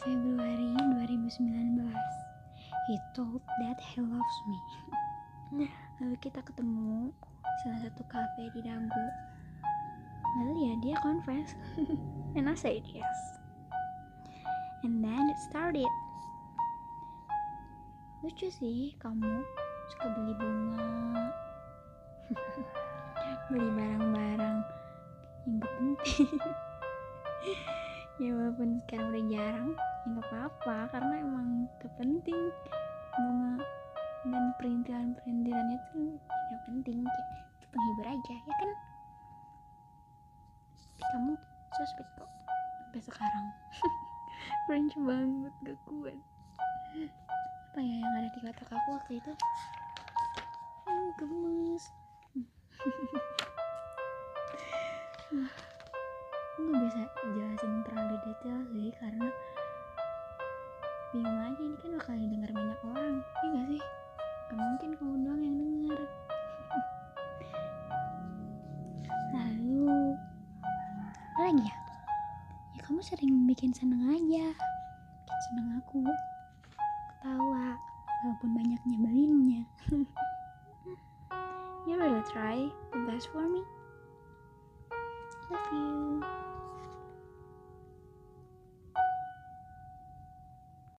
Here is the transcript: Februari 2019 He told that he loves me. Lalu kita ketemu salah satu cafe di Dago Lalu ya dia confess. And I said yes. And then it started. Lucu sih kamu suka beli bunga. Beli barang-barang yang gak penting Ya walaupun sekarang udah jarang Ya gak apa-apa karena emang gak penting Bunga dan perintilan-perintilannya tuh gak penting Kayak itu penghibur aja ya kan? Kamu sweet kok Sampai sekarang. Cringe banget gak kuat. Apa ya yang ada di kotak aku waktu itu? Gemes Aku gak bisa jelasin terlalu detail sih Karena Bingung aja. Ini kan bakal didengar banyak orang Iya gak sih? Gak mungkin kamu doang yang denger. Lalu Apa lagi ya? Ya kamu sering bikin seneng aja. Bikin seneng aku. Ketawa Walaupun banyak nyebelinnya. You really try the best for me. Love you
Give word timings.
Februari 0.00 0.74
2019 0.74 1.92
He 2.88 2.96
told 3.14 3.44
that 3.60 3.78
he 3.78 4.00
loves 4.00 4.36
me. 4.48 4.58
Lalu 6.00 6.16
kita 6.24 6.40
ketemu 6.40 7.12
salah 7.62 7.80
satu 7.84 8.02
cafe 8.08 8.48
di 8.56 8.64
Dago 8.64 9.06
Lalu 10.40 10.52
ya 10.66 10.74
dia 10.80 10.96
confess. 11.04 11.54
And 12.38 12.48
I 12.48 12.56
said 12.56 12.82
yes. 12.90 13.18
And 14.82 15.04
then 15.04 15.28
it 15.28 15.38
started. 15.46 15.90
Lucu 18.24 18.48
sih 18.48 18.96
kamu 18.98 19.46
suka 19.94 20.06
beli 20.16 20.34
bunga. 20.40 20.90
Beli 23.50 23.70
barang-barang 23.74 24.58
yang 25.46 25.54
gak 25.58 25.72
penting 25.78 26.38
Ya 28.20 28.36
walaupun 28.36 28.76
sekarang 28.84 29.16
udah 29.16 29.24
jarang 29.32 29.70
Ya 29.72 30.06
gak 30.12 30.26
apa-apa 30.28 30.76
karena 30.92 31.14
emang 31.24 31.48
gak 31.80 31.88
penting 31.96 32.52
Bunga 33.16 33.64
dan 34.28 34.44
perintilan-perintilannya 34.60 35.80
tuh 35.88 36.20
gak 36.28 36.60
penting 36.68 37.00
Kayak 37.00 37.40
itu 37.56 37.66
penghibur 37.72 38.06
aja 38.12 38.34
ya 38.36 38.54
kan? 38.60 38.70
Kamu 41.00 41.32
sweet 41.72 42.08
kok 42.20 42.28
Sampai 42.84 43.00
sekarang. 43.08 43.46
Cringe 44.68 44.96
banget 45.00 45.54
gak 45.64 45.80
kuat. 45.88 46.20
Apa 47.72 47.78
ya 47.80 48.04
yang 48.04 48.14
ada 48.20 48.28
di 48.28 48.40
kotak 48.44 48.68
aku 48.68 48.88
waktu 49.00 49.12
itu? 49.16 49.32
Gemes 51.20 51.84
Aku 56.60 56.76
gak 56.76 56.92
bisa 56.92 57.04
jelasin 57.32 57.72
terlalu 57.88 58.20
detail 58.20 58.60
sih 58.68 58.92
Karena 59.00 59.32
Bingung 61.08 61.40
aja. 61.40 61.56
Ini 61.56 61.76
kan 61.80 61.90
bakal 61.96 62.14
didengar 62.20 62.50
banyak 62.52 62.80
orang 62.84 63.16
Iya 63.40 63.48
gak 63.48 63.66
sih? 63.72 63.82
Gak 64.52 64.58
mungkin 64.60 64.90
kamu 65.00 65.14
doang 65.24 65.40
yang 65.40 65.56
denger. 65.56 66.00
Lalu 69.40 69.88
Apa 71.32 71.40
lagi 71.48 71.64
ya? 71.64 71.76
Ya 72.76 72.80
kamu 72.84 73.00
sering 73.08 73.32
bikin 73.48 73.72
seneng 73.72 74.12
aja. 74.12 74.52
Bikin 75.16 75.38
seneng 75.48 75.80
aku. 75.80 76.04
Ketawa 77.08 77.72
Walaupun 78.20 78.50
banyak 78.52 78.80
nyebelinnya. 78.84 79.64
You 81.88 81.96
really 81.96 82.20
try 82.28 82.68
the 82.92 83.00
best 83.08 83.32
for 83.32 83.48
me. 83.48 83.64
Love 85.48 85.72
you 85.72 85.89